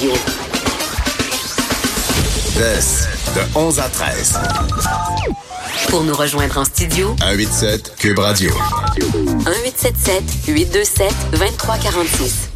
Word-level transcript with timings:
De 0.00 0.08
11 3.54 3.80
à 3.80 3.88
13. 3.90 4.40
Pour 5.90 6.04
nous 6.04 6.14
rejoindre 6.14 6.56
en 6.56 6.64
studio, 6.64 7.14
187 7.18 7.96
Cube 7.98 8.18
Radio. 8.18 8.50
1877 8.96 10.22
827 10.48 11.14
2346. 11.32 12.48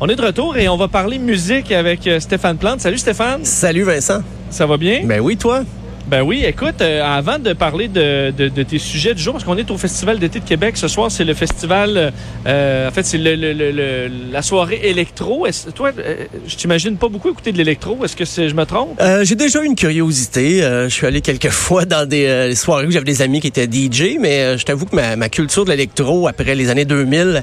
On 0.00 0.08
est 0.08 0.16
de 0.16 0.22
retour 0.22 0.56
et 0.56 0.70
on 0.70 0.78
va 0.78 0.88
parler 0.88 1.18
musique 1.18 1.70
avec 1.70 2.06
euh, 2.06 2.18
Stéphane 2.18 2.56
Plante. 2.56 2.80
Salut 2.80 2.96
Stéphane. 2.96 3.44
Salut 3.44 3.82
Vincent. 3.82 4.22
Ça 4.48 4.64
va 4.64 4.78
bien? 4.78 5.02
Ben 5.04 5.20
oui, 5.20 5.36
toi? 5.36 5.64
Ben 6.08 6.22
oui, 6.22 6.44
écoute, 6.46 6.82
euh, 6.82 7.02
avant 7.02 7.40
de 7.40 7.52
parler 7.52 7.88
de, 7.88 8.30
de, 8.30 8.46
de, 8.48 8.62
tes 8.62 8.78
sujets 8.78 9.12
du 9.12 9.20
jour, 9.20 9.32
parce 9.32 9.42
qu'on 9.42 9.56
est 9.56 9.68
au 9.72 9.76
Festival 9.76 10.20
d'été 10.20 10.38
de 10.38 10.44
Québec 10.44 10.76
ce 10.76 10.86
soir, 10.86 11.10
c'est 11.10 11.24
le 11.24 11.34
festival, 11.34 12.12
euh, 12.46 12.88
en 12.88 12.92
fait, 12.92 13.02
c'est 13.02 13.18
le, 13.18 13.34
le, 13.34 13.52
le, 13.52 14.08
la 14.30 14.40
soirée 14.40 14.82
électro. 14.84 15.46
Est 15.46 15.74
toi, 15.74 15.90
euh, 15.98 16.26
je 16.46 16.54
t'imagine 16.54 16.96
pas 16.96 17.08
beaucoup 17.08 17.28
écouter 17.28 17.50
de 17.50 17.58
l'électro. 17.58 18.04
Est-ce 18.04 18.14
que 18.14 18.24
je 18.24 18.54
me 18.54 18.64
trompe? 18.64 19.02
J'ai 19.22 19.34
déjà 19.34 19.60
eu 19.60 19.66
une 19.66 19.74
curiosité. 19.74 20.60
je 20.60 20.88
suis 20.88 21.08
allé 21.08 21.22
quelques 21.22 21.50
fois 21.50 21.84
dans 21.86 22.08
des 22.08 22.54
soirées 22.54 22.86
où 22.86 22.92
j'avais 22.92 23.04
des 23.04 23.22
amis 23.22 23.40
qui 23.40 23.48
étaient 23.48 23.66
DJ, 23.66 24.16
mais 24.20 24.56
je 24.58 24.64
t'avoue 24.64 24.86
que 24.86 24.94
ma, 24.94 25.16
ma, 25.16 25.28
culture 25.28 25.64
de 25.64 25.70
l'électro, 25.70 26.28
après 26.28 26.54
les 26.54 26.70
années 26.70 26.84
2000, 26.84 27.42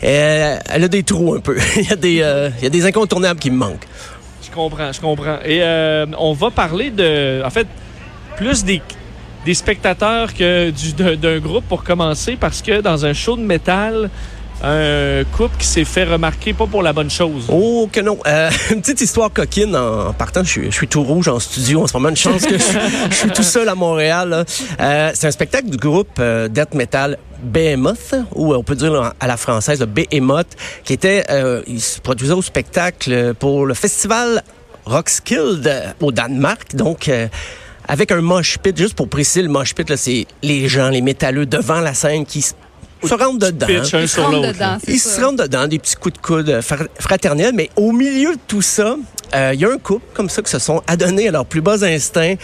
elle 0.00 0.60
a 0.70 0.88
des 0.88 1.02
trous 1.02 1.34
un 1.34 1.40
peu. 1.40 1.56
il, 1.76 1.88
y 1.88 1.92
a 1.92 1.96
des, 1.96 2.22
il 2.58 2.62
y 2.62 2.66
a 2.66 2.70
des 2.70 2.86
incontournables 2.86 3.40
qui 3.40 3.50
me 3.50 3.56
manquent. 3.56 3.88
Je 4.40 4.52
comprends, 4.54 4.92
je 4.92 5.00
comprends. 5.00 5.38
Et 5.44 5.62
on 6.16 6.32
va 6.32 6.52
parler 6.52 6.90
de... 6.90 7.42
En 7.44 7.50
fait, 7.50 7.66
plus 8.36 8.64
des, 8.64 8.82
spectateurs 9.54 10.34
que 10.34 10.70
d'un 11.16 11.38
groupe 11.38 11.64
pour 11.68 11.84
commencer, 11.84 12.36
parce 12.38 12.62
que 12.62 12.80
dans 12.80 13.04
un 13.04 13.12
show 13.12 13.36
de 13.36 13.42
métal, 13.42 14.10
un 14.62 15.24
couple 15.36 15.56
qui 15.58 15.66
s'est 15.66 15.84
fait 15.84 16.04
remarquer 16.04 16.54
pas 16.54 16.66
pour 16.66 16.82
la 16.82 16.92
bonne 16.92 17.10
chose. 17.10 17.46
Oh 17.50 17.88
que 17.92 18.00
non. 18.00 18.18
Euh, 18.26 18.50
une 18.70 18.80
petite 18.80 19.02
histoire 19.02 19.30
coquine 19.30 19.76
en, 19.76 20.12
partant. 20.14 20.42
Je 20.42 20.48
suis, 20.48 20.70
je 20.70 20.76
suis, 20.76 20.88
tout 20.88 21.02
rouge 21.02 21.28
en 21.28 21.38
studio 21.38 21.82
en 21.82 21.86
ce 21.86 21.92
moment. 21.94 22.08
Une 22.08 22.16
chance 22.16 22.46
que 22.46 22.56
je, 22.56 23.14
suis 23.14 23.30
tout 23.30 23.42
seul 23.42 23.68
à 23.68 23.74
Montréal. 23.74 24.46
Euh, 24.80 25.10
c'est 25.12 25.26
un 25.26 25.30
spectacle 25.30 25.68
du 25.68 25.76
groupe 25.76 26.16
euh, 26.18 26.48
death 26.48 26.74
metal 26.74 27.18
Behemoth, 27.42 28.14
ou 28.34 28.54
on 28.54 28.62
peut 28.62 28.76
dire 28.76 29.12
à 29.20 29.26
la 29.26 29.36
française 29.36 29.80
Behemoth, 29.80 30.56
qui 30.82 30.94
était, 30.94 31.24
il 31.66 31.80
se 31.80 32.00
produisait 32.00 32.32
au 32.32 32.40
spectacle 32.40 33.34
pour 33.34 33.66
le 33.66 33.74
festival 33.74 34.42
Rockskild 34.86 35.94
au 36.00 36.10
Danemark. 36.10 36.74
Donc 36.74 37.10
avec 37.88 38.12
un 38.12 38.20
mosh 38.20 38.58
pit, 38.58 38.76
juste 38.76 38.94
pour 38.94 39.08
préciser, 39.08 39.42
le 39.42 39.48
mosh 39.48 39.74
pit, 39.74 39.94
c'est 39.96 40.26
les 40.42 40.68
gens, 40.68 40.88
les 40.88 41.02
métalleux 41.02 41.46
devant 41.46 41.80
la 41.80 41.94
scène 41.94 42.24
qui 42.24 42.42
se 42.42 42.54
rentrent 43.14 43.38
dedans. 43.38 43.66
Ils 43.68 44.08
se 44.08 44.20
rentrent 44.20 44.52
dedans. 44.52 44.78
Ils 44.86 45.00
se 45.00 45.20
rentrent 45.20 45.42
dedans, 45.42 45.66
des 45.66 45.78
petits 45.78 45.96
coups 45.96 46.14
de 46.14 46.18
coude 46.20 46.48
euh, 46.48 46.62
fraternels. 46.98 47.52
Mais 47.54 47.70
au 47.76 47.92
milieu 47.92 48.34
de 48.34 48.40
tout 48.46 48.62
ça, 48.62 48.96
euh, 49.34 49.50
il 49.54 49.60
y 49.60 49.64
a 49.64 49.70
un 49.70 49.78
couple 49.78 50.06
comme 50.14 50.28
ça 50.30 50.42
qui 50.42 50.50
se 50.50 50.58
sont 50.58 50.82
adonnés 50.86 51.28
à 51.28 51.32
leurs 51.32 51.46
plus 51.46 51.60
bas 51.60 51.82
instincts. 51.84 52.36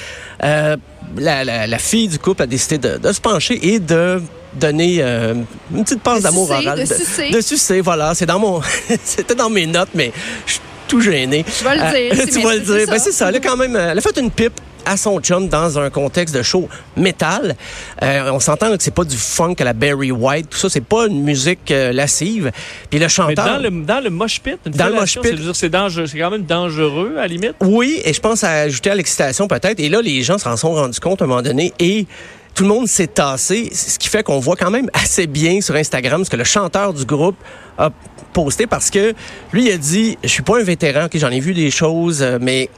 Euh, 0.45 0.77
la, 1.17 1.45
la, 1.45 1.67
la, 1.67 1.79
fille 1.79 2.09
du 2.09 2.19
couple 2.19 2.43
a 2.43 2.47
décidé 2.47 2.79
de, 2.79 2.99
de 2.99 3.13
se 3.13 3.21
pencher 3.21 3.59
et 3.63 3.79
de 3.81 4.23
donner 4.55 5.03
une 5.03 5.85
petite 5.85 6.03
passe 6.03 6.23
d'amour 6.23 6.51
oral. 6.51 6.79
De, 6.79 6.85
sucer. 6.85 7.31
De 7.31 7.41
sucer, 7.41 7.81
voilà. 7.81 8.15
C'est 8.15 8.27
dans 8.27 8.39
mon, 8.39 8.61
c'était 9.05 9.35
dans 9.35 9.51
mes 9.51 9.67
notes, 9.67 9.91
mais 9.95 10.13
je 10.47 10.53
suis 10.53 10.61
tout 10.87 11.01
gêné. 11.01 11.45
Tu 11.59 11.65
vas 11.65 11.75
le 11.75 12.15
dire. 12.15 12.27
tu 12.27 12.41
vas 12.43 12.55
le 12.55 12.61
dire. 12.61 12.87
Ben, 12.89 12.99
c'est 12.99 13.13
ça. 13.13 13.29
Elle 13.29 13.37
a 13.37 13.41
quand 13.41 13.57
même, 13.57 13.75
elle 13.77 13.99
a 13.99 14.01
fait 14.01 14.19
une 14.19 14.31
pipe 14.31 14.61
à 14.87 14.97
son 14.97 15.21
chum 15.21 15.49
dans 15.49 15.79
un 15.79 15.91
contexte 15.91 16.35
de 16.35 16.43
show 16.43 16.69
métal. 16.97 17.57
Euh, 18.03 18.31
on 18.33 18.41
s'entend 18.41 18.77
que 18.77 18.83
c'est 18.83 18.95
pas 18.95 19.05
du 19.05 19.17
funk 19.17 19.57
à 19.59 19.65
la 19.65 19.73
Barry 19.73 20.11
White, 20.11 20.51
tout 20.51 20.59
ça, 20.59 20.69
c'est 20.69 20.85
pas 20.85 21.07
une 21.07 21.23
musique 21.23 21.71
euh, 21.71 21.93
lascive. 21.93 22.51
Puis 22.91 22.99
le 22.99 23.09
chanteur 23.09 23.47
dans 23.47 23.59
le 23.59 23.71
dans 23.71 24.03
le 24.03 24.11
mosh 24.11 24.41
pit, 24.41 24.59
dans 24.67 24.89
le 24.89 24.95
mosh 24.95 25.19
pit, 25.19 25.39
c'est 25.55 25.69
dangereux, 25.69 26.07
c'est 26.07 26.19
quand 26.19 26.31
même 26.31 26.45
dangereux 26.45 27.15
à 27.17 27.23
la 27.23 27.27
limite? 27.29 27.55
Oui, 27.61 28.01
et 28.05 28.13
je 28.13 28.21
pense 28.21 28.45
à 28.45 28.51
ajouter 28.53 28.91
à 28.91 28.95
l'excitation 28.95 29.49
peut-être. 29.49 29.81
Et 29.81 29.89
là, 29.89 30.01
les 30.01 30.23
gens 30.23 30.39
s'en 30.39 30.57
sont 30.57 30.73
rendus 30.73 31.01
compte 31.01 31.23
à 31.23 31.25
un 31.25 31.29
moment 31.29 31.43
donné 31.43 31.73
et 31.79 32.07
tout 32.55 32.65
le 32.65 32.69
monde 32.69 32.89
s'est 32.89 33.07
tassé, 33.07 33.71
ce 33.73 33.99
qui 33.99 34.09
fait 34.09 34.23
qu'on 34.23 34.41
voit 34.41 34.57
quand 34.57 34.71
même 34.71 34.91
assez 34.93 35.27
bien 35.27 35.61
sur 35.61 35.77
Instagram 35.77 36.25
ce 36.25 36.31
que 36.31 36.37
le 36.37 36.45
chanteur 36.45 36.93
du 36.93 37.05
groupe 37.05 37.37
a 37.79 37.91
posté 38.33 38.67
parce 38.67 38.91
que 38.91 39.15
lui 39.53 39.67
il 39.67 39.73
a 39.73 39.79
dit 39.79 40.19
je 40.23 40.29
suis 40.29 40.43
pas 40.43 40.61
un 40.61 40.63
vétéran, 40.63 41.09
que 41.09 41.19
j'en 41.19 41.31
ai 41.31 41.41
vu 41.41 41.55
des 41.55 41.71
choses, 41.71 42.23
euh, 42.23 42.39
mais 42.41 42.69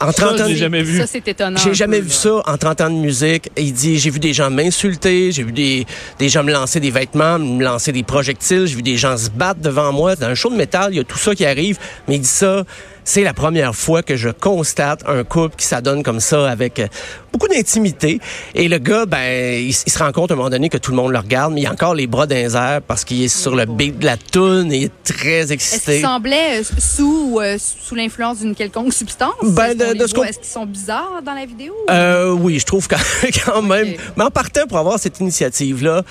en 0.00 0.12
30 0.12 0.38
ça, 0.38 0.46
ans, 0.46 0.48
jamais 0.54 0.82
vu. 0.82 0.98
Ça, 0.98 1.06
c'est 1.06 1.26
étonnant. 1.26 1.58
J'ai 1.58 1.74
jamais 1.74 2.00
vu 2.00 2.10
ça 2.10 2.42
en 2.46 2.56
30 2.56 2.80
ans 2.82 2.90
de 2.90 2.96
musique. 2.96 3.50
Il 3.56 3.72
dit, 3.72 3.98
j'ai 3.98 4.10
vu 4.10 4.18
des 4.18 4.32
gens 4.32 4.50
m'insulter, 4.50 5.32
j'ai 5.32 5.42
vu 5.42 5.52
des, 5.52 5.86
des 6.18 6.28
gens 6.28 6.42
me 6.42 6.52
lancer 6.52 6.80
des 6.80 6.90
vêtements, 6.90 7.38
me 7.38 7.62
lancer 7.62 7.92
des 7.92 8.02
projectiles, 8.02 8.66
j'ai 8.66 8.76
vu 8.76 8.82
des 8.82 8.96
gens 8.96 9.16
se 9.16 9.30
battre 9.30 9.60
devant 9.60 9.92
moi. 9.92 10.16
Dans 10.16 10.26
un 10.26 10.34
show 10.34 10.50
de 10.50 10.56
métal, 10.56 10.92
il 10.92 10.96
y 10.96 11.00
a 11.00 11.04
tout 11.04 11.18
ça 11.18 11.34
qui 11.34 11.46
arrive. 11.46 11.78
Mais 12.08 12.16
il 12.16 12.20
dit 12.20 12.28
ça, 12.28 12.64
c'est 13.04 13.22
la 13.22 13.34
première 13.34 13.74
fois 13.74 14.02
que 14.02 14.16
je 14.16 14.30
constate 14.30 15.02
un 15.06 15.24
couple 15.24 15.56
qui 15.56 15.66
s'adonne 15.66 16.02
comme 16.02 16.20
ça 16.20 16.50
avec 16.50 16.78
euh, 16.78 16.88
beaucoup 17.32 17.48
d'intimité. 17.48 18.18
Et 18.54 18.66
le 18.66 18.78
gars, 18.78 19.04
ben, 19.04 19.62
il, 19.62 19.74
se 19.74 19.98
rend 19.98 20.10
compte 20.10 20.30
à 20.30 20.34
un 20.34 20.36
moment 20.36 20.50
donné 20.50 20.70
que 20.70 20.78
tout 20.78 20.90
le 20.90 20.96
monde 20.96 21.12
le 21.12 21.18
regarde, 21.18 21.52
mais 21.52 21.60
il 21.60 21.66
a 21.66 21.72
encore 21.72 21.94
les 21.94 22.06
bras 22.06 22.26
dans 22.26 22.80
parce 22.86 23.04
qu'il 23.04 23.22
est 23.22 23.28
sur 23.28 23.54
le 23.54 23.66
beat 23.66 23.98
de 23.98 24.06
la 24.06 24.16
toune 24.16 24.72
et 24.72 24.76
il 24.76 24.84
est 24.84 25.02
très 25.04 25.52
excité. 25.52 25.76
Est-ce 25.76 25.90
qu'il 25.98 26.00
semblait 26.00 26.60
euh, 26.60 26.64
sous 26.78 27.38
euh, 27.40 27.56
sous 27.58 27.94
l'influence 27.94 28.38
d'une 28.38 28.54
quelconque 28.54 28.92
substance? 28.92 29.34
Ben, 29.42 29.76
de, 29.76 29.93
Est-ce 30.02 30.38
qu'ils 30.38 30.48
sont 30.48 30.66
bizarres 30.66 31.22
dans 31.24 31.34
la 31.34 31.46
vidéo? 31.46 31.74
Euh, 31.90 32.32
oui, 32.32 32.58
je 32.58 32.66
trouve 32.66 32.88
quand, 32.88 33.62
même. 33.62 33.94
Mais 34.16 34.24
en 34.24 34.30
partant 34.30 34.66
pour 34.66 34.78
avoir 34.78 34.98
cette 34.98 35.20
initiative-là, 35.20 36.02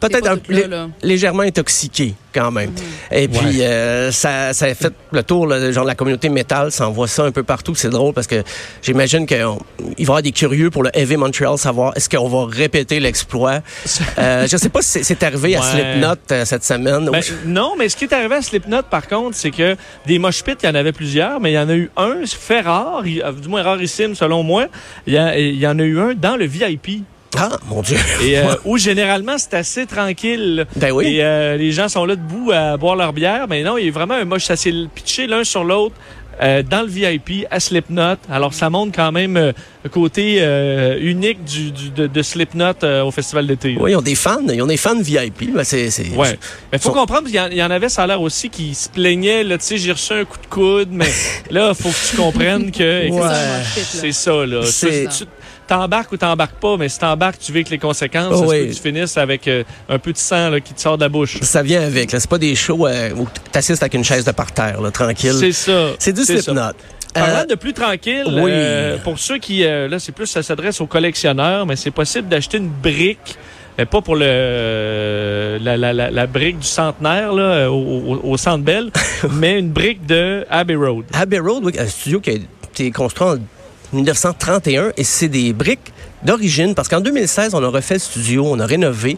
peut-être 0.00 0.28
un, 0.28 0.90
légèrement 1.02 1.42
intoxiqué 1.42 2.14
quand 2.34 2.50
même. 2.50 2.70
Mm. 2.70 3.14
Et 3.14 3.28
puis 3.28 3.62
euh, 3.62 4.10
ça, 4.12 4.52
ça 4.52 4.66
a 4.66 4.74
fait 4.74 4.92
le 5.12 5.22
tour, 5.22 5.46
là, 5.46 5.70
genre 5.72 5.84
la 5.84 5.94
communauté 5.94 6.28
métal 6.28 6.70
s'envoie 6.70 7.08
ça 7.08 7.24
un 7.24 7.32
peu 7.32 7.42
partout. 7.42 7.74
C'est 7.74 7.88
drôle 7.88 8.12
parce 8.12 8.26
que 8.26 8.42
j'imagine 8.82 9.26
qu'il 9.26 9.38
va 9.38 9.56
y 9.96 10.02
avoir 10.02 10.22
des 10.22 10.32
curieux 10.32 10.70
pour 10.70 10.82
le 10.82 10.90
Heavy 10.94 11.16
Montreal 11.16 11.56
savoir 11.58 11.96
est-ce 11.96 12.08
qu'on 12.08 12.28
va 12.28 12.46
répéter 12.46 13.00
l'exploit. 13.00 13.60
euh, 14.18 14.46
je 14.46 14.56
sais 14.56 14.68
pas 14.68 14.82
si 14.82 15.02
c'est 15.02 15.22
arrivé 15.22 15.56
à 15.56 15.62
Slipknot 15.62 16.14
euh, 16.32 16.44
cette 16.44 16.64
semaine. 16.64 17.08
Ben, 17.10 17.20
non, 17.46 17.74
mais 17.78 17.88
ce 17.88 17.96
qui 17.96 18.04
est 18.04 18.12
arrivé 18.12 18.36
à 18.36 18.42
Slipknot 18.42 18.82
par 18.90 19.08
contre, 19.08 19.36
c'est 19.36 19.50
que 19.50 19.76
des 20.06 20.18
mosh 20.18 20.42
pits, 20.42 20.52
il 20.62 20.66
y 20.66 20.68
en 20.68 20.74
avait 20.74 20.92
plusieurs, 20.92 21.40
mais 21.40 21.52
il 21.52 21.54
y 21.54 21.58
en 21.58 21.68
a 21.68 21.74
eu 21.74 21.90
un 21.96 22.16
fait 22.26 22.60
rare, 22.60 23.02
du 23.02 23.48
moins 23.48 23.62
rarissime 23.62 24.14
selon 24.14 24.42
moi. 24.42 24.66
Il 25.06 25.14
y, 25.14 25.16
il 25.16 25.58
y 25.58 25.66
en 25.66 25.78
a 25.78 25.82
eu 25.82 25.98
un 25.98 26.14
dans 26.14 26.36
le 26.36 26.44
VIP. 26.44 27.02
Ah, 27.36 27.58
mon 27.68 27.82
Dieu. 27.82 27.96
Et 28.22 28.38
euh, 28.38 28.54
où 28.64 28.78
généralement 28.78 29.38
c'est 29.38 29.54
assez 29.54 29.86
tranquille. 29.86 30.66
Ben 30.76 30.92
oui. 30.92 31.06
Et 31.06 31.24
euh, 31.24 31.56
les 31.56 31.72
gens 31.72 31.88
sont 31.88 32.04
là 32.04 32.16
debout 32.16 32.52
à 32.52 32.76
boire 32.76 32.96
leur 32.96 33.12
bière. 33.12 33.46
Mais 33.48 33.62
non, 33.62 33.78
il 33.78 33.86
y 33.86 33.88
a 33.88 33.92
vraiment 33.92 34.14
un 34.14 34.24
moche, 34.24 34.44
ça 34.44 34.56
s'est 34.56 34.72
pitché 34.94 35.26
l'un 35.26 35.44
sur 35.44 35.64
l'autre. 35.64 35.94
Euh, 36.42 36.62
dans 36.62 36.82
le 36.82 36.88
VIP 36.88 37.46
à 37.50 37.60
Slipknot. 37.60 38.16
Alors, 38.30 38.52
ça 38.52 38.68
montre 38.68 38.92
quand 38.94 39.10
même 39.10 39.38
euh, 39.38 39.52
le 39.84 39.88
côté 39.88 40.36
euh, 40.40 40.98
unique 41.00 41.42
du, 41.44 41.72
du, 41.72 41.88
de, 41.88 42.06
de, 42.06 42.22
Slipknot 42.22 42.84
au 43.04 43.10
Festival 43.10 43.46
d'été. 43.46 43.74
Oui, 43.80 43.92
ils 43.92 43.96
ont 43.96 44.02
des 44.02 44.14
fans. 44.14 44.42
Ils 44.46 44.60
ont 44.60 44.66
des 44.66 44.76
fans 44.76 45.00
VIP. 45.00 45.54
Ben, 45.54 45.64
c'est, 45.64 45.88
c'est, 45.88 46.10
ouais. 46.10 46.38
Mais 46.70 46.78
faut 46.78 46.92
comprendre, 46.92 47.28
il 47.28 47.34
y, 47.34 47.62
en 47.62 47.70
avait, 47.70 47.88
ça 47.88 48.02
a 48.02 48.06
l'air 48.06 48.20
aussi, 48.20 48.50
qui 48.50 48.74
se 48.74 48.90
plaignaient. 48.90 49.44
Là, 49.44 49.56
tu 49.56 49.64
sais, 49.64 49.78
j'ai 49.78 49.92
reçu 49.92 50.12
un 50.12 50.24
coup 50.26 50.36
de 50.42 50.46
coude, 50.46 50.88
mais 50.90 51.08
là, 51.50 51.72
faut 51.72 51.88
que 51.88 52.10
tu 52.10 52.16
comprennes 52.16 52.70
que 52.70 53.08
ouais. 53.08 53.62
c'est 53.72 54.12
ça. 54.12 54.44
Là. 54.44 54.60
C'est 54.66 55.08
t'embarques 55.66 56.12
ou 56.12 56.16
t'embarques 56.16 56.56
pas, 56.60 56.76
mais 56.76 56.88
si 56.88 56.98
t'embarques, 56.98 57.38
tu 57.38 57.52
vis 57.52 57.58
avec 57.58 57.70
les 57.70 57.78
conséquences. 57.78 58.34
Oh, 58.36 58.46
oui. 58.48 58.68
que 58.68 58.74
tu 58.74 58.80
finisses 58.80 59.16
avec 59.16 59.48
euh, 59.48 59.64
un 59.88 59.98
peu 59.98 60.12
de 60.12 60.18
sang 60.18 60.50
là, 60.50 60.60
qui 60.60 60.74
te 60.74 60.80
sort 60.80 60.96
de 60.96 61.04
la 61.04 61.08
bouche. 61.08 61.38
Ça 61.42 61.62
vient 61.62 61.82
avec. 61.82 62.10
C'est 62.10 62.28
pas 62.28 62.38
des 62.38 62.54
shows 62.54 62.86
euh, 62.86 63.10
où 63.16 63.26
t'assistes 63.52 63.82
avec 63.82 63.94
une 63.94 64.04
chaise 64.04 64.24
de 64.24 64.32
parterre, 64.32 64.80
là, 64.80 64.90
tranquille. 64.90 65.34
C'est 65.38 65.52
ça. 65.52 65.90
C'est 65.98 66.12
du 66.12 66.24
Slipknot. 66.24 66.72
Parlant 67.16 67.40
euh, 67.40 67.46
de 67.46 67.54
plus 67.54 67.72
tranquille, 67.72 68.24
oui. 68.26 68.50
euh, 68.52 68.98
pour 68.98 69.18
ceux 69.18 69.38
qui, 69.38 69.64
euh, 69.64 69.88
là, 69.88 69.98
c'est 69.98 70.12
plus, 70.12 70.26
ça 70.26 70.42
s'adresse 70.42 70.80
aux 70.80 70.86
collectionneurs, 70.86 71.66
mais 71.66 71.76
c'est 71.76 71.90
possible 71.90 72.28
d'acheter 72.28 72.58
une 72.58 72.68
brique 72.68 73.36
mais 73.78 73.84
pas 73.84 74.00
pour 74.00 74.16
le 74.16 75.58
la, 75.60 75.76
la, 75.76 75.92
la, 75.92 76.10
la, 76.10 76.26
brique 76.26 76.60
du 76.60 76.66
centenaire 76.66 77.34
là, 77.34 77.70
au, 77.70 77.74
au, 77.74 78.20
au 78.24 78.36
Centre 78.38 78.64
Bell, 78.64 78.90
mais 79.32 79.58
une 79.58 79.68
brique 79.68 80.06
de 80.06 80.46
Abbey 80.48 80.74
Road. 80.76 81.04
Abbey 81.12 81.38
Road, 81.38 81.62
oui, 81.62 81.72
un 81.78 81.86
studio 81.86 82.20
qui 82.20 82.30
a 82.30 82.34
été 82.70 82.90
construit 82.90 83.28
en 83.28 83.36
1931 83.92 84.92
et 84.96 85.04
c'est 85.04 85.28
des 85.28 85.52
briques 85.52 85.92
d'origine 86.22 86.74
parce 86.74 86.88
qu'en 86.88 87.00
2016, 87.00 87.54
on 87.54 87.62
a 87.62 87.68
refait 87.68 87.94
le 87.94 88.00
studio, 88.00 88.46
on 88.46 88.58
a 88.60 88.66
rénové. 88.66 89.16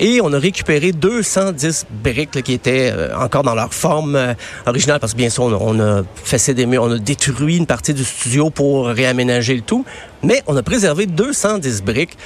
Et 0.00 0.20
on 0.20 0.32
a 0.32 0.38
récupéré 0.40 0.90
210 0.90 1.86
briques 2.02 2.34
là, 2.34 2.42
qui 2.42 2.52
étaient 2.52 2.90
euh, 2.92 3.16
encore 3.16 3.44
dans 3.44 3.54
leur 3.54 3.72
forme 3.72 4.16
euh, 4.16 4.34
originale, 4.66 4.98
parce 4.98 5.12
que 5.12 5.18
bien 5.18 5.30
sûr, 5.30 5.44
on, 5.44 5.52
on 5.52 5.80
a 5.80 6.02
fait 6.24 6.52
des 6.52 6.66
murs, 6.66 6.82
on 6.82 6.90
a 6.90 6.98
détruit 6.98 7.58
une 7.58 7.66
partie 7.66 7.94
du 7.94 8.02
studio 8.02 8.50
pour 8.50 8.86
réaménager 8.88 9.54
le 9.54 9.60
tout, 9.60 9.84
mais 10.24 10.42
on 10.48 10.56
a 10.56 10.64
préservé 10.64 11.06
210 11.06 11.82
briques 11.84 12.18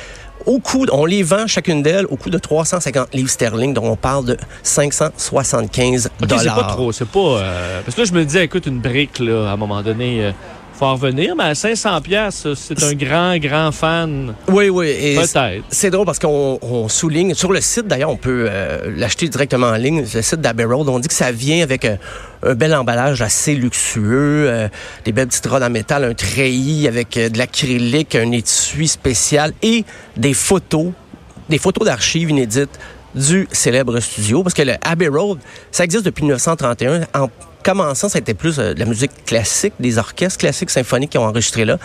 au 0.47 0.61
coût, 0.61 0.87
on 0.91 1.05
les 1.05 1.23
vend 1.23 1.47
chacune 1.47 1.83
d'elles 1.83 2.07
au 2.07 2.17
coût 2.17 2.31
de 2.31 2.39
350 2.39 3.13
livres 3.15 3.29
sterling, 3.29 3.75
donc 3.75 3.85
on 3.85 3.97
parle 3.97 4.25
de 4.25 4.37
575 4.63 6.07
OK, 6.23 6.27
dollars. 6.27 6.41
c'est 6.43 6.49
pas 6.49 6.69
trop. 6.69 6.93
C'est 6.93 7.09
pas. 7.09 7.19
euh, 7.19 7.81
parce 7.85 7.95
que 7.95 8.01
là, 8.01 8.05
je 8.07 8.13
me 8.15 8.25
disais, 8.25 8.45
écoute, 8.45 8.65
une 8.65 8.79
brique, 8.81 9.19
là, 9.19 9.51
à 9.51 9.53
un 9.53 9.57
moment 9.57 9.83
donné, 9.83 10.33
faut 10.79 10.87
en 10.87 10.95
revenir, 10.95 11.35
mais 11.35 11.45
à 11.45 11.53
500$, 11.55 12.03
piastres, 12.03 12.57
c'est 12.57 12.83
un 12.85 12.95
grand, 12.95 13.37
grand 13.39 13.73
fan. 13.73 14.35
Oui, 14.49 14.69
oui. 14.69 15.17
Peut-être. 15.17 15.65
C'est 15.71 15.91
drôle 15.91 16.07
parce 16.07 16.21
qu'on 16.21 16.59
on 16.63 16.89
souligne, 16.89 17.35
sur 17.35 17.53
le 17.53 17.61
site 17.61 17.89
d'ailleurs, 17.89 18.11
on 18.11 18.17
peut 18.17 18.47
euh, 18.49 18.93
l'acheter 18.97 19.29
directement 19.29 19.67
en 19.67 19.77
ligne, 19.77 20.05
le 20.15 20.23
site 20.23 20.41
d'Abbey 20.41 20.65
Road, 20.65 20.89
on 20.89 21.01
dit 21.01 21.09
que 21.09 21.15
ça 21.15 21.33
vient 21.33 21.63
avec 21.63 21.85
euh, 21.85 21.97
un 22.45 22.55
bel 22.55 22.75
emballage 22.75 23.23
assez 23.23 23.55
luxueux, 23.55 24.47
euh, 24.49 24.69
des 25.05 25.13
belles 25.13 25.27
petites 25.27 25.47
rods 25.47 25.63
en 25.63 25.71
métal, 25.71 26.05
un 26.05 26.15
treillis 26.15 26.87
avec 26.87 27.17
euh, 27.17 27.29
de 27.29 27.39
l'acrylique, 27.39 28.15
un 28.15 28.31
étui 28.31 28.87
spécial 28.87 29.53
et 29.63 29.85
des 30.17 30.35
photos, 30.35 30.93
des 31.49 31.59
photos 31.59 31.87
d'archives 31.87 32.31
inédites 32.31 32.79
du 33.15 33.49
célèbre 33.51 33.99
studio. 33.99 34.43
Parce 34.45 34.55
que 34.55 34.63
le 34.63 34.75
Abbey 34.83 35.09
Road, 35.09 35.39
ça 35.73 35.83
existe 35.85 36.05
depuis 36.05 36.23
1931. 36.23 37.01
En 37.15 37.29
commençant, 37.63 38.09
ça 38.09 38.19
a 38.19 38.21
été 38.21 38.35
plus 38.35 38.59
euh, 38.59 38.75
de 38.75 38.79
la 38.79 38.87
musique 38.87 39.25
classique, 39.25 39.75
des 39.81 39.99
orchestres 39.99 40.39
classiques 40.39 40.71
symphoniques 40.71 41.11
qui 41.11 41.19
ont 41.19 41.25
enregistré 41.25 41.65
là. 41.65 41.79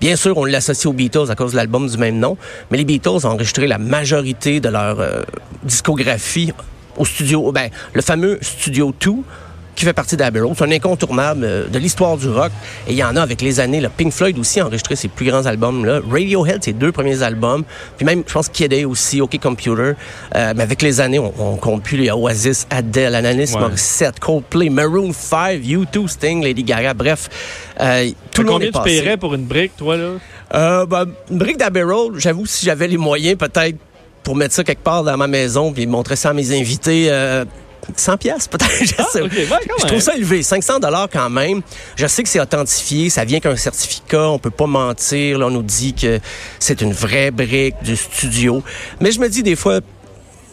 Bien 0.00 0.16
sûr, 0.16 0.36
on 0.36 0.44
l'associe 0.44 0.86
aux 0.86 0.92
Beatles 0.92 1.30
à 1.30 1.34
cause 1.34 1.52
de 1.52 1.56
l'album 1.56 1.88
du 1.88 1.96
même 1.96 2.18
nom, 2.18 2.36
mais 2.70 2.78
les 2.78 2.84
Beatles 2.84 3.08
ont 3.08 3.30
enregistré 3.30 3.66
la 3.66 3.78
majorité 3.78 4.60
de 4.60 4.68
leur 4.68 5.00
euh, 5.00 5.22
discographie 5.62 6.52
au 6.96 7.04
studio, 7.04 7.52
ben, 7.52 7.70
le 7.92 8.02
fameux 8.02 8.38
Studio 8.40 8.94
2, 9.00 9.12
qui 9.76 9.84
fait 9.84 9.92
partie 9.92 10.16
d'Abbey 10.16 10.40
Road. 10.40 10.54
C'est 10.58 10.64
un 10.64 10.72
incontournable 10.72 11.44
euh, 11.44 11.68
de 11.68 11.78
l'histoire 11.78 12.16
du 12.16 12.28
rock. 12.28 12.50
Et 12.88 12.92
il 12.92 12.96
y 12.96 13.04
en 13.04 13.14
a 13.14 13.22
avec 13.22 13.40
les 13.42 13.60
années. 13.60 13.80
Le 13.80 13.88
Pink 13.88 14.12
Floyd 14.12 14.36
aussi 14.38 14.58
a 14.58 14.66
enregistré 14.66 14.96
ses 14.96 15.08
plus 15.08 15.26
grands 15.26 15.46
albums. 15.46 15.84
Là. 15.84 16.00
Radiohead, 16.10 16.64
ses 16.64 16.72
deux 16.72 16.90
premiers 16.92 17.22
albums. 17.22 17.62
Puis 17.96 18.04
même, 18.06 18.24
je 18.26 18.32
pense, 18.32 18.48
Kid 18.48 18.72
A 18.74 18.88
aussi, 18.88 19.20
OK 19.20 19.38
Computer. 19.40 19.92
Euh, 20.34 20.52
mais 20.56 20.62
avec 20.62 20.82
les 20.82 21.00
années, 21.00 21.18
on, 21.18 21.32
on 21.38 21.56
compte 21.56 21.82
plus 21.82 21.96
les 21.98 22.10
Oasis, 22.10 22.66
Adele, 22.70 23.14
Alanis 23.14 23.52
Ouais. 23.54 23.60
Morissette, 23.60 24.18
Coldplay, 24.18 24.70
Maroon 24.70 25.12
5, 25.12 25.60
U2, 25.60 26.08
Sting, 26.08 26.42
Lady 26.42 26.64
Gaga. 26.64 26.94
Bref, 26.94 27.28
euh, 27.80 28.10
tout 28.32 28.42
le 28.42 28.48
monde 28.48 28.54
combien 28.54 28.68
est 28.68 28.72
tu 28.72 28.78
passé. 28.78 29.00
paierais 29.02 29.16
pour 29.18 29.34
une 29.34 29.44
brique, 29.44 29.76
toi, 29.76 29.96
là? 29.96 30.08
Euh, 30.54 30.86
ben, 30.86 31.04
une 31.30 31.38
brique 31.38 31.58
d'Abbey 31.58 31.82
Road, 31.82 32.14
j'avoue, 32.16 32.46
si 32.46 32.64
j'avais 32.64 32.88
les 32.88 32.96
moyens, 32.96 33.36
peut-être 33.36 33.76
pour 34.22 34.34
mettre 34.34 34.54
ça 34.54 34.64
quelque 34.64 34.82
part 34.82 35.04
dans 35.04 35.16
ma 35.16 35.26
maison 35.26 35.72
puis 35.72 35.86
montrer 35.86 36.16
ça 36.16 36.30
à 36.30 36.32
mes 36.32 36.58
invités, 36.58 37.06
euh, 37.10 37.44
100 37.94 38.16
pièces 38.16 38.48
peut-être. 38.48 38.84
je 38.84 38.94
Ah, 38.98 39.04
ouais, 39.14 39.28
Je 39.82 39.86
trouve 39.86 40.00
ça 40.00 40.16
élevé, 40.16 40.42
500 40.42 40.80
dollars 40.80 41.08
quand 41.12 41.30
même. 41.30 41.62
Je 41.96 42.06
sais 42.06 42.22
que 42.22 42.28
c'est 42.28 42.40
authentifié, 42.40 43.10
ça 43.10 43.24
vient 43.24 43.40
qu'un 43.40 43.56
certificat, 43.56 44.28
on 44.30 44.38
peut 44.38 44.50
pas 44.50 44.66
mentir. 44.66 45.38
Là, 45.38 45.46
on 45.46 45.50
nous 45.50 45.62
dit 45.62 45.94
que 45.94 46.20
c'est 46.58 46.80
une 46.80 46.92
vraie 46.92 47.30
brique 47.30 47.76
du 47.82 47.96
studio. 47.96 48.62
Mais 49.00 49.12
je 49.12 49.20
me 49.20 49.28
dis 49.28 49.42
des 49.42 49.56
fois, 49.56 49.80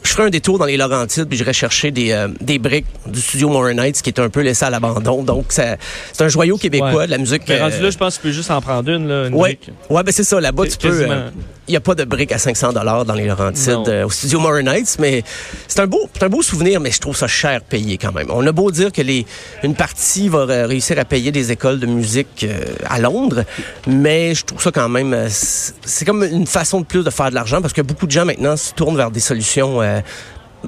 je 0.03 0.09
ferai 0.11 0.23
un 0.27 0.29
détour 0.29 0.59
dans 0.59 0.65
les 0.65 0.77
Laurentides 0.77 1.25
puis 1.25 1.37
j'irai 1.37 1.53
chercher 1.53 1.91
des, 1.91 2.11
euh, 2.11 2.27
des 2.41 2.59
briques 2.59 2.85
du 3.07 3.19
studio 3.21 3.49
Morin 3.49 3.73
Nights 3.73 4.01
qui 4.01 4.09
est 4.09 4.19
un 4.19 4.29
peu 4.29 4.41
laissé 4.41 4.65
à 4.65 4.69
l'abandon. 4.69 5.23
Donc, 5.23 5.45
c'est 5.49 5.77
un 6.19 6.27
joyau 6.27 6.57
québécois 6.57 6.93
Ouais. 6.93 7.05
de 7.05 7.11
la 7.11 7.17
musique. 7.17 7.43
Mais 7.47 7.59
rendu 7.61 7.75
euh, 7.75 7.83
là, 7.83 7.89
je 7.89 7.97
pense 7.97 8.17
que 8.17 8.21
tu 8.21 8.27
peux 8.27 8.33
juste 8.33 8.51
en 8.51 8.61
prendre 8.61 8.89
une, 8.89 9.07
là, 9.07 9.27
une 9.27 9.33
Ouais, 9.33 9.57
brique. 9.59 9.69
ouais, 9.89 10.03
ben 10.03 10.11
c'est 10.11 10.23
ça. 10.23 10.39
Là-bas, 10.39 10.67
tu 10.67 10.77
peux. 10.77 10.89
euh, 11.09 11.29
Il 11.67 11.71
n'y 11.71 11.77
a 11.77 11.79
pas 11.81 11.95
de 11.95 12.03
briques 12.03 12.31
à 12.33 12.37
500 12.37 12.73
dollars 12.73 13.05
dans 13.05 13.13
les 13.13 13.25
Laurentides 13.25 13.87
euh, 13.87 14.05
au 14.05 14.09
studio 14.09 14.39
Morin 14.39 14.63
Nights, 14.63 14.97
mais 14.99 15.23
c'est 15.67 15.79
un 15.79 15.87
beau, 15.87 16.09
un 16.21 16.27
beau 16.29 16.41
souvenir, 16.41 16.81
mais 16.81 16.91
je 16.91 16.99
trouve 16.99 17.15
ça 17.15 17.27
cher 17.27 17.61
payé 17.61 17.97
quand 17.97 18.11
même. 18.11 18.27
On 18.31 18.45
a 18.45 18.51
beau 18.51 18.69
dire 18.69 18.91
que 18.91 19.01
les, 19.01 19.25
une 19.63 19.73
partie 19.73 20.27
va 20.27 20.39
euh, 20.39 20.67
réussir 20.67 20.99
à 20.99 21.05
payer 21.05 21.31
des 21.31 21.51
écoles 21.53 21.79
de 21.79 21.85
musique 21.85 22.43
euh, 22.43 22.65
à 22.89 22.99
Londres, 22.99 23.45
mais 23.87 24.35
je 24.35 24.43
trouve 24.43 24.61
ça 24.61 24.71
quand 24.71 24.89
même, 24.89 25.13
euh, 25.13 25.27
c'est 25.29 25.73
c'est 25.85 26.05
comme 26.05 26.23
une 26.23 26.47
façon 26.47 26.81
de 26.81 26.85
plus 26.85 27.03
de 27.03 27.09
faire 27.09 27.29
de 27.29 27.35
l'argent 27.35 27.61
parce 27.61 27.73
que 27.73 27.81
beaucoup 27.81 28.07
de 28.07 28.11
gens 28.11 28.25
maintenant 28.25 28.57
se 28.57 28.73
tournent 28.73 28.97
vers 28.97 29.11
des 29.11 29.19
solutions, 29.21 29.81
euh, 29.81 29.92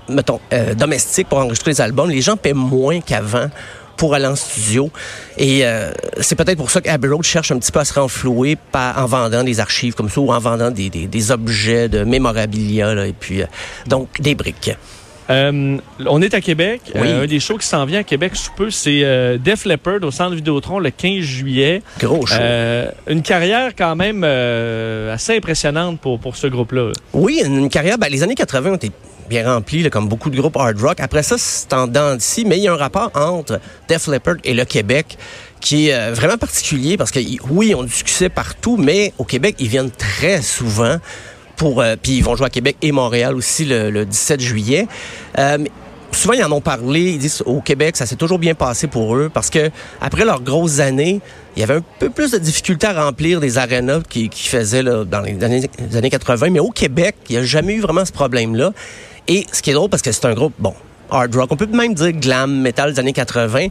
mettons, 0.10 0.40
euh, 0.54 0.74
domestiques 0.74 1.30
pour 1.30 1.40
enregistrer 1.40 1.72
des 1.72 1.82
albums. 1.82 2.10
Les 2.10 2.22
gens 2.22 2.38
paient 2.38 2.54
moins 2.54 3.00
qu'avant 3.02 3.50
pour 3.98 4.14
aller 4.14 4.26
en 4.26 4.36
studio. 4.36 4.90
Et 5.38 5.66
euh, 5.66 5.92
c'est 6.20 6.36
peut-être 6.36 6.58
pour 6.58 6.70
ça 6.70 6.82
qu'Abbey 6.82 7.08
Road 7.08 7.24
cherche 7.24 7.52
un 7.52 7.60
petit 7.60 7.72
peu 7.72 7.80
à 7.80 7.86
se 7.86 7.94
renflouer 7.94 8.58
par, 8.72 9.02
en 9.02 9.06
vendant 9.06 9.44
des 9.44 9.60
archives 9.60 9.94
comme 9.94 10.10
ça 10.10 10.20
ou 10.20 10.34
en 10.34 10.40
vendant 10.40 10.72
des, 10.72 10.90
des, 10.90 11.08
des 11.08 11.32
objets 11.32 11.88
de 11.88 12.04
mémorabilia. 12.04 12.94
Là, 12.94 13.08
et 13.08 13.14
puis, 13.14 13.42
euh, 13.42 13.46
donc, 13.88 14.10
des 14.20 14.36
briques. 14.36 14.72
Euh, 15.30 15.78
on 16.06 16.22
est 16.22 16.34
à 16.34 16.42
Québec. 16.42 16.82
Oui. 16.94 17.08
Euh, 17.08 17.24
un 17.24 17.26
des 17.26 17.40
shows 17.40 17.58
qui 17.58 17.66
s'en 17.66 17.86
vient 17.86 18.02
à 18.02 18.04
Québec 18.04 18.36
sous 18.36 18.52
peu, 18.52 18.70
c'est 18.70 19.02
euh, 19.04 19.38
Def 19.38 19.66
Leppard 19.66 20.04
au 20.04 20.12
Centre 20.12 20.36
Vidéotron 20.36 20.80
le 20.80 20.92
15 20.92 21.22
juillet. 21.22 21.82
Gros 22.00 22.26
show. 22.26 22.36
Euh, 22.40 22.92
une 23.08 23.24
carrière 23.24 23.72
quand 23.76 23.96
même 23.96 24.22
euh, 24.24 25.14
assez 25.14 25.36
impressionnante 25.36 26.00
pour, 26.00 26.20
pour 26.20 26.36
ce 26.36 26.48
groupe-là. 26.48 26.92
Oui, 27.14 27.42
une, 27.44 27.58
une 27.58 27.70
carrière, 27.70 27.98
ben, 27.98 28.10
les 28.10 28.22
années 28.22 28.36
80 28.36 28.72
ont 28.72 28.76
été 28.76 28.92
bien 29.30 29.54
remplies, 29.54 29.84
là, 29.84 29.90
comme 29.90 30.08
beaucoup 30.08 30.30
de 30.30 30.38
groupes 30.38 30.58
hard 30.58 30.80
rock. 30.80 31.00
Après 31.00 31.24
ça, 31.24 31.36
c'est 31.38 31.74
en 31.74 31.88
dents 31.88 32.18
mais 32.46 32.58
il 32.58 32.64
y 32.64 32.68
a 32.68 32.74
un 32.74 32.78
rapport 32.78 33.12
entre 33.16 33.60
Def 33.88 34.08
Leppard 34.08 34.36
et 34.44 34.54
le 34.54 34.66
Québec 34.66 35.18
qui 35.62 35.90
est 35.90 35.94
euh, 35.94 36.14
vraiment 36.14 36.38
particulier 36.38 36.98
parce 36.98 37.12
que, 37.12 37.20
oui, 37.50 37.74
ont 37.74 37.84
du 37.84 37.92
succès 37.92 38.30
partout, 38.30 38.78
mais 38.78 39.14
au 39.18 39.24
Québec, 39.24 39.56
ils 39.60 39.68
viennent 39.68 39.92
très 39.92 40.42
souvent 40.42 40.98
pour... 41.56 41.82
euh, 41.82 41.96
Puis 42.02 42.18
ils 42.18 42.24
vont 42.24 42.36
jouer 42.36 42.48
à 42.48 42.50
Québec 42.50 42.78
et 42.82 42.92
Montréal 42.92 43.36
aussi 43.36 43.66
le, 43.66 43.90
le 43.90 44.06
17 44.06 44.40
juillet. 44.40 44.88
Euh, 45.40 45.58
souvent, 46.16 46.34
ils 46.34 46.44
en 46.44 46.52
ont 46.52 46.62
parlé. 46.62 47.02
Ils 47.02 47.20
disent 47.20 47.44
au 47.46 47.62
Québec, 47.62 47.98
ça 47.98 48.06
s'est 48.06 48.16
toujours 48.16 48.40
bien 48.40 48.56
passé 48.56 48.88
pour 48.88 49.16
eux 49.16 49.30
parce 49.34 49.50
que 49.50 49.70
après 50.02 50.26
leurs 50.26 50.42
grosses 50.42 50.80
années, 50.80 51.22
il 51.56 51.60
y 51.60 51.64
avait 51.64 51.76
un 51.76 51.84
peu 52.00 52.10
plus 52.10 52.32
de 52.32 52.38
difficultés 52.38 52.88
à 52.88 53.06
remplir 53.06 53.40
des 53.40 53.58
arénas 53.58 54.02
qui, 54.10 54.30
faisaient 54.30 54.84
là, 54.84 55.04
dans 55.04 55.22
les 55.22 55.44
années, 55.44 55.70
les 55.90 55.98
années 55.98 56.10
80. 56.10 56.50
Mais 56.50 56.60
au 56.60 56.72
Québec, 56.72 57.16
il 57.30 57.34
n'y 57.34 57.42
a 57.42 57.44
jamais 57.44 57.74
eu 57.74 57.82
vraiment 57.82 58.06
ce 58.06 58.12
problème-là. 58.12 58.72
Et 59.28 59.46
ce 59.52 59.62
qui 59.62 59.72
est 59.72 59.74
drôle, 59.74 59.90
parce 59.90 60.02
que 60.02 60.12
c'est 60.12 60.26
un 60.26 60.34
groupe, 60.34 60.54
bon, 60.60 60.74
hard 61.10 61.36
rock, 61.36 61.52
on 61.52 61.56
peut 61.58 61.66
même 61.68 61.94
dire 61.94 62.12
glam, 62.12 62.60
metal 62.62 62.94
des 62.94 63.00
années 63.00 63.14
80. 63.14 63.68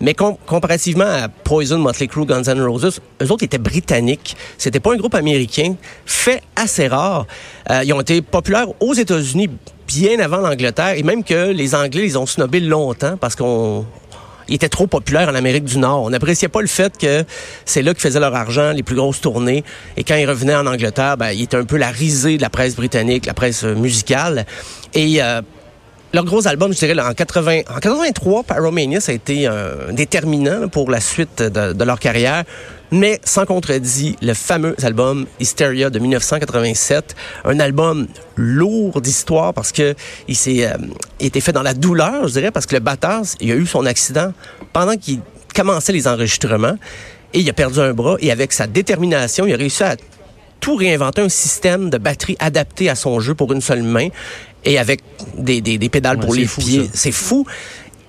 Mais 0.00 0.12
com- 0.12 0.36
comparativement 0.46 1.06
à 1.06 1.28
Poison, 1.28 1.78
Motley 1.78 2.06
Crue, 2.06 2.26
Guns 2.26 2.42
N' 2.42 2.60
Roses, 2.60 3.00
eux 3.22 3.32
autres 3.32 3.44
étaient 3.44 3.56
britanniques. 3.58 4.36
C'était 4.58 4.80
pas 4.80 4.92
un 4.92 4.96
groupe 4.96 5.14
américain. 5.14 5.74
Fait 6.04 6.42
assez 6.54 6.86
rare. 6.86 7.26
Euh, 7.70 7.82
ils 7.82 7.92
ont 7.94 8.00
été 8.02 8.20
populaires 8.20 8.66
aux 8.80 8.92
États-Unis 8.92 9.48
bien 9.86 10.18
avant 10.20 10.38
l'Angleterre. 10.38 10.98
Et 10.98 11.02
même 11.02 11.24
que 11.24 11.50
les 11.50 11.74
Anglais, 11.74 12.04
ils 12.04 12.18
ont 12.18 12.26
snobé 12.26 12.60
longtemps 12.60 13.16
parce 13.16 13.36
qu'on 13.36 13.86
ils 14.48 14.54
étaient 14.54 14.68
trop 14.68 14.86
populaires 14.86 15.28
en 15.28 15.34
Amérique 15.34 15.64
du 15.64 15.78
Nord. 15.78 16.02
On 16.02 16.10
n'appréciait 16.10 16.48
pas 16.48 16.60
le 16.60 16.66
fait 16.66 16.96
que 16.96 17.24
c'est 17.64 17.82
là 17.82 17.92
qu'ils 17.92 18.02
faisaient 18.02 18.20
leur 18.20 18.34
argent, 18.34 18.72
les 18.72 18.82
plus 18.82 18.96
grosses 18.96 19.20
tournées. 19.20 19.64
Et 19.96 20.04
quand 20.04 20.16
ils 20.16 20.28
revenaient 20.28 20.54
en 20.54 20.66
Angleterre, 20.66 21.16
ben, 21.16 21.30
ils 21.30 21.42
étaient 21.42 21.56
un 21.56 21.64
peu 21.64 21.76
la 21.76 21.90
risée 21.90 22.36
de 22.36 22.42
la 22.42 22.50
presse 22.50 22.76
britannique, 22.76 23.26
la 23.26 23.34
presse 23.34 23.64
euh, 23.64 23.74
musicale. 23.74 24.46
Et 24.94 25.22
euh, 25.22 25.42
leur 26.12 26.24
gros 26.24 26.46
album, 26.46 26.72
je 26.72 26.78
dirais, 26.78 26.94
là, 26.94 27.08
en, 27.10 27.14
80, 27.14 27.62
en 27.74 27.78
83, 27.80 28.44
Pyromania, 28.44 29.00
ça 29.00 29.12
a 29.12 29.14
été 29.14 29.46
un 29.46 29.92
déterminant 29.92 30.68
pour 30.68 30.90
la 30.90 31.00
suite 31.00 31.42
de 31.42 31.84
leur 31.84 31.98
carrière. 31.98 32.44
Mais 32.90 33.20
sans 33.24 33.46
contredit, 33.46 34.16
le 34.22 34.34
fameux 34.34 34.76
album 34.82 35.26
Hysteria 35.40 35.90
de 35.90 35.98
1987, 35.98 37.16
un 37.44 37.58
album 37.58 38.06
lourd 38.36 39.00
d'histoire 39.00 39.52
parce 39.54 39.72
que 39.72 39.94
il 40.28 40.36
s'est 40.36 40.66
euh, 40.66 40.76
été 41.18 41.40
fait 41.40 41.52
dans 41.52 41.62
la 41.62 41.74
douleur, 41.74 42.28
je 42.28 42.34
dirais, 42.34 42.50
parce 42.50 42.66
que 42.66 42.74
le 42.74 42.80
batteur, 42.80 43.22
il 43.40 43.50
a 43.50 43.56
eu 43.56 43.66
son 43.66 43.86
accident 43.86 44.32
pendant 44.72 44.96
qu'il 44.96 45.20
commençait 45.54 45.92
les 45.92 46.06
enregistrements 46.06 46.76
et 47.34 47.40
il 47.40 47.50
a 47.50 47.52
perdu 47.52 47.80
un 47.80 47.92
bras 47.92 48.16
et 48.20 48.30
avec 48.30 48.52
sa 48.52 48.66
détermination, 48.66 49.46
il 49.46 49.54
a 49.54 49.56
réussi 49.56 49.82
à 49.82 49.96
tout 50.60 50.76
réinventer 50.76 51.22
un 51.22 51.28
système 51.28 51.90
de 51.90 51.98
batterie 51.98 52.36
adapté 52.38 52.88
à 52.88 52.94
son 52.94 53.20
jeu 53.20 53.34
pour 53.34 53.52
une 53.52 53.60
seule 53.60 53.82
main 53.82 54.08
et 54.64 54.78
avec 54.78 55.00
des, 55.36 55.60
des, 55.60 55.78
des 55.78 55.88
pédales 55.88 56.18
Ouais, 56.18 56.24
pour 56.24 56.34
les 56.34 56.46
fou, 56.46 56.60
pieds. 56.60 56.90
C'est 56.92 57.12
fou. 57.12 57.46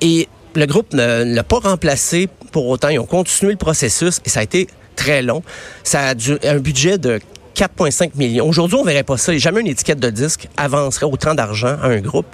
Et 0.02 0.28
le 0.56 0.66
groupe 0.66 0.94
ne 0.94 1.24
l'a 1.36 1.44
pas 1.44 1.60
remplacé 1.60 2.30
pour 2.58 2.70
autant. 2.70 2.90
Ils 2.90 2.98
ont 2.98 3.06
continué 3.06 3.52
le 3.52 3.58
processus 3.60 4.20
et 4.26 4.30
ça 4.30 4.40
a 4.40 4.44
été 4.44 4.66
très 4.96 5.22
long. 5.22 5.44
Ça 5.84 6.08
a 6.08 6.16
dû, 6.16 6.40
un 6.44 6.58
budget 6.58 6.98
de 6.98 7.20
4,5 7.56 8.14
millions. 8.16 8.48
Aujourd'hui, 8.50 8.80
on 8.82 8.84
verrait 8.84 9.04
pas 9.04 9.16
ça. 9.16 9.38
Jamais 9.38 9.62
une 9.62 9.68
étiquette 9.68 10.00
de 10.00 10.10
disque 10.10 10.48
avancerait 10.58 11.06
autant 11.06 11.36
d'argent 11.36 11.78
à 11.80 11.86
un 11.86 12.00
groupe. 12.00 12.26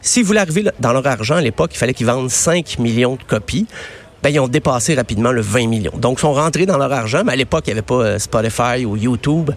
S'ils 0.00 0.22
voulaient 0.22 0.38
arriver 0.38 0.64
dans 0.78 0.92
leur 0.92 1.04
argent 1.08 1.34
à 1.34 1.40
l'époque, 1.40 1.72
il 1.74 1.78
fallait 1.78 1.92
qu'ils 1.92 2.06
vendent 2.06 2.30
5 2.30 2.78
millions 2.78 3.16
de 3.16 3.24
copies. 3.24 3.66
Ben, 4.22 4.30
ils 4.30 4.38
ont 4.38 4.46
dépassé 4.46 4.94
rapidement 4.94 5.32
le 5.32 5.40
20 5.40 5.66
millions. 5.66 5.98
Donc, 5.98 6.18
ils 6.18 6.20
sont 6.20 6.34
rentrés 6.34 6.66
dans 6.66 6.78
leur 6.78 6.92
argent, 6.92 7.24
mais 7.24 7.32
à 7.32 7.36
l'époque, 7.36 7.64
il 7.66 7.70
n'y 7.70 7.78
avait 7.78 7.82
pas 7.82 7.94
euh, 7.94 8.18
Spotify 8.20 8.84
ou 8.86 8.96
YouTube. 8.96 9.50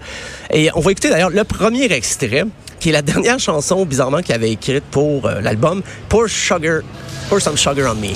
Et 0.51 0.71
on 0.73 0.79
va 0.79 0.93
écouter 0.93 1.11
d'ailleurs 1.11 1.29
le 1.29 1.43
premier 1.43 1.91
extrait, 1.91 2.45
qui 2.79 2.89
est 2.89 2.93
la 2.93 3.03
dernière 3.03 3.37
chanson, 3.37 3.85
bizarrement, 3.85 4.23
qu'il 4.23 4.33
avait 4.33 4.51
écrite 4.51 4.83
pour 4.89 5.27
euh, 5.27 5.41
l'album, 5.41 5.83
Pour 6.09 6.27
Sugar, 6.27 6.81
Pour 7.29 7.39
Some 7.39 7.55
Sugar 7.55 7.93
on 7.95 8.01
Me. 8.01 8.15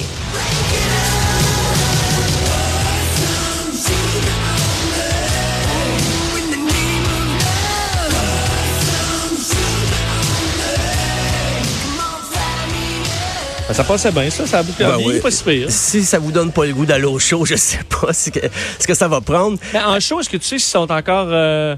Ben, 13.71 13.75
ça 13.75 13.83
passait 13.85 14.11
bien, 14.11 14.29
ça. 14.29 14.45
Ça 14.45 14.59
a 14.59 14.63
Ben 14.63 14.97
oui. 15.05 15.21
pas 15.21 15.31
si 15.31 15.45
pire. 15.45 15.67
Si 15.71 16.03
ça 16.03 16.19
vous 16.19 16.33
donne 16.33 16.51
pas 16.51 16.65
le 16.65 16.73
goût 16.73 16.85
d'aller 16.85 17.05
au 17.05 17.17
show, 17.19 17.45
je 17.45 17.55
sais 17.55 17.79
pas 17.89 18.11
ce 18.13 18.29
que, 18.29 18.41
ce 18.77 18.85
que 18.85 18.93
ça 18.93 19.07
va 19.07 19.21
prendre. 19.21 19.57
Mais 19.71 19.79
en 19.79 19.97
show, 20.01 20.19
est-ce 20.19 20.29
que 20.29 20.35
tu 20.35 20.43
sais 20.43 20.59
s'ils 20.59 20.69
sont 20.71 20.91
encore 20.91 21.27
euh, 21.29 21.77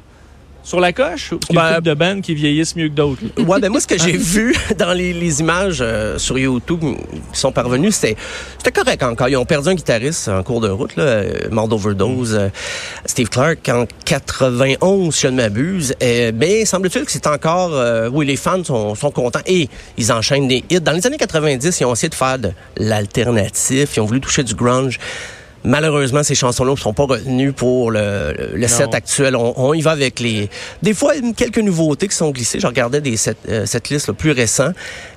sur 0.63 0.79
la 0.79 0.93
coche? 0.93 1.33
Ou? 1.33 1.37
Qu'il 1.39 1.55
y 1.55 1.59
a 1.59 1.81
Ben, 1.81 1.91
de 1.91 1.93
bandes 1.93 2.21
qui 2.21 2.33
vieillissent 2.33 2.75
mieux 2.75 2.87
que 2.89 2.93
d'autres? 2.93 3.21
Ouais, 3.37 3.59
ben 3.59 3.69
moi, 3.69 3.79
ce 3.81 3.87
que 3.87 3.97
j'ai 3.97 4.17
vu 4.17 4.55
dans 4.77 4.93
les, 4.93 5.13
les 5.13 5.39
images 5.41 5.79
euh, 5.81 6.17
sur 6.17 6.37
YouTube 6.39 6.79
qui 7.33 7.39
sont 7.39 7.51
parvenues, 7.51 7.91
c'était 7.91 8.15
c'était 8.57 8.71
correct 8.71 9.03
encore. 9.03 9.27
Ils 9.29 9.35
ont 9.37 9.45
perdu 9.45 9.69
un 9.69 9.75
guitariste 9.75 10.29
en 10.29 10.41
cours 10.43 10.61
de 10.61 10.69
route, 10.69 10.95
là, 10.95 11.03
euh, 11.03 11.49
mort 11.51 11.67
d'overdose, 11.67 12.33
euh, 12.33 12.49
Steve 13.05 13.29
Clark, 13.29 13.67
en 13.69 13.85
91, 14.05 15.13
si 15.13 15.21
je 15.21 15.27
ne 15.27 15.35
m'abuse. 15.35 15.93
Euh, 16.01 16.31
mais 16.33 16.65
semble-t-il 16.65 17.05
que 17.05 17.11
c'est 17.11 17.27
encore... 17.27 17.71
euh, 17.73 18.09
oui, 18.11 18.25
les 18.25 18.37
fans 18.37 18.63
sont, 18.63 18.95
sont 18.95 19.11
contents 19.11 19.41
et 19.45 19.67
ils 19.97 20.11
enchaînent 20.11 20.47
des 20.47 20.63
hits. 20.69 20.79
Dans 20.81 20.93
les 20.93 21.05
années 21.05 21.17
90, 21.17 21.79
ils 21.79 21.85
ont 21.85 21.93
essayé 21.93 22.09
de 22.09 22.15
faire 22.15 22.39
de 22.39 22.51
l'alternatif. 22.77 23.95
Ils 23.97 23.99
ont 23.99 24.05
voulu 24.05 24.21
toucher 24.21 24.43
du 24.43 24.55
grunge. 24.55 24.99
Malheureusement, 25.65 26.23
ces 26.23 26.35
chansons-là 26.35 26.71
ne 26.71 26.77
sont 26.77 26.93
pas 26.93 27.05
retenues 27.05 27.53
pour 27.53 27.91
le, 27.91 28.33
le- 28.53 28.67
set 28.67 28.93
actuel. 28.93 29.35
On, 29.35 29.53
on 29.55 29.73
y 29.73 29.81
va 29.81 29.91
avec 29.91 30.19
les... 30.19 30.49
Des 30.81 30.93
fois, 30.93 31.13
quelques 31.35 31.59
nouveautés 31.59 32.07
qui 32.07 32.15
sont 32.15 32.31
glissées. 32.31 32.59
Je 32.59 32.67
regardais 32.67 32.99
des 32.99 33.15
set, 33.15 33.37
euh, 33.47 33.65
cette 33.65 33.89
liste 33.89 34.07
là, 34.07 34.13
plus 34.13 34.31
récents, 34.31 34.71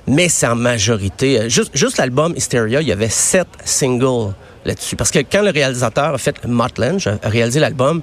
mais 0.07 0.29
c'est 0.29 0.47
en 0.47 0.55
majorité... 0.55 1.39
euh, 1.39 1.49
juste 1.49 1.71
juste 1.73 1.97
l'album 1.97 2.33
Hysteria, 2.35 2.81
il 2.81 2.87
y 2.87 2.91
avait 2.91 3.09
sept 3.09 3.47
singles 3.65 4.33
là-dessus. 4.63 4.95
Parce 4.95 5.11
que 5.11 5.19
quand 5.19 5.41
le 5.41 5.51
réalisateur 5.51 6.13
a 6.13 6.17
fait 6.17 6.35
Mutt 6.45 6.77
Lange, 6.77 7.07
a 7.07 7.29
réalisé 7.29 7.59
l'album, 7.59 8.01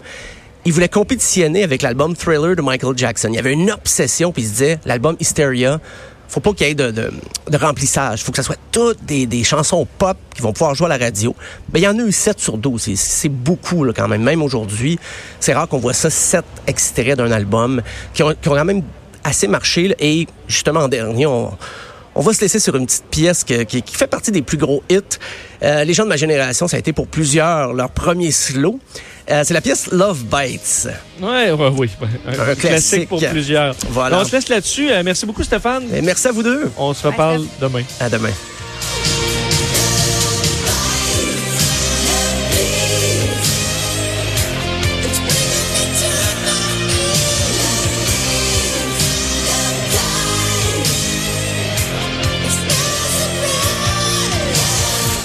il 0.66 0.72
voulait 0.72 0.88
compétitionner 0.88 1.62
avec 1.62 1.82
l'album 1.82 2.14
Thriller 2.16 2.56
de 2.56 2.62
Michael 2.62 2.96
Jackson. 2.96 3.28
Il 3.30 3.36
y 3.36 3.38
avait 3.38 3.52
une 3.52 3.70
obsession, 3.70 4.32
puis 4.32 4.42
il 4.42 4.46
se 4.46 4.52
disait, 4.52 4.78
l'album 4.84 5.16
Hysteria, 5.20 5.80
faut 6.28 6.40
pas 6.40 6.52
qu'il 6.52 6.66
y 6.66 6.70
ait 6.70 6.74
de, 6.74 6.90
de, 6.90 7.12
de 7.48 7.56
remplissage. 7.56 8.24
faut 8.24 8.32
que 8.32 8.36
ça 8.36 8.42
soit 8.42 8.58
toutes 8.72 9.04
des, 9.04 9.26
des 9.26 9.44
chansons 9.44 9.86
pop 9.98 10.16
qui 10.34 10.42
vont 10.42 10.52
pouvoir 10.52 10.74
jouer 10.74 10.86
à 10.86 10.98
la 10.98 11.04
radio. 11.04 11.34
Ben, 11.68 11.78
il 11.78 11.82
y 11.82 11.88
en 11.88 11.98
a 11.98 12.02
eu 12.02 12.12
7 12.12 12.40
sur 12.40 12.58
12. 12.58 12.90
C'est- 12.94 13.28
beaucoup, 13.28 13.86
quand 13.94 14.08
même. 14.08 14.22
Même 14.22 14.42
aujourd'hui, 14.42 14.98
c'est 15.40 15.52
rare 15.54 15.68
qu'on 15.68 15.78
voit 15.78 15.92
ça, 15.92 16.10
7 16.10 16.44
extraits 16.66 17.16
d'un 17.16 17.30
album 17.30 17.82
qui 18.12 18.22
ont, 18.22 18.34
qui 18.40 18.48
ont 18.48 18.54
quand 18.54 18.64
même 18.64 18.82
assez 19.22 19.46
marché. 19.48 19.88
là. 19.88 19.94
Et 20.00 20.26
justement, 20.48 20.80
en 20.80 20.88
dernier, 20.88 21.26
on, 21.26 21.56
on 22.14 22.20
va 22.20 22.32
se 22.32 22.40
laisser 22.40 22.58
sur 22.60 22.76
une 22.76 22.86
petite 22.86 23.04
pièce 23.10 23.44
qui 23.44 23.82
fait 23.92 24.06
partie 24.06 24.30
des 24.32 24.42
plus 24.42 24.58
gros 24.58 24.82
hits. 24.90 25.00
Euh, 25.62 25.84
les 25.84 25.94
gens 25.94 26.04
de 26.04 26.08
ma 26.08 26.16
génération, 26.16 26.68
ça 26.68 26.76
a 26.76 26.80
été 26.80 26.92
pour 26.92 27.06
plusieurs 27.06 27.72
leur 27.72 27.90
premier 27.90 28.30
slow. 28.30 28.78
Euh, 29.30 29.42
c'est 29.44 29.54
la 29.54 29.60
pièce 29.62 29.90
Love 29.90 30.24
Bites. 30.24 30.88
Ouais, 31.20 31.50
ouais, 31.52 31.70
oui. 31.78 31.90
Un, 32.26 32.30
Un 32.32 32.34
classique. 32.34 32.60
classique. 32.60 33.08
pour 33.08 33.20
plusieurs. 33.26 33.74
Voilà. 33.88 34.20
On 34.20 34.24
se 34.24 34.32
laisse 34.32 34.48
là-dessus. 34.48 34.90
Euh, 34.90 35.02
merci 35.04 35.24
beaucoup, 35.24 35.42
Stéphane. 35.42 35.84
Et 35.94 36.02
merci 36.02 36.28
à 36.28 36.32
vous 36.32 36.42
deux. 36.42 36.70
On 36.76 36.92
se 36.92 37.06
reparle 37.06 37.42
demain. 37.60 37.82
À 38.00 38.10
demain. 38.10 38.30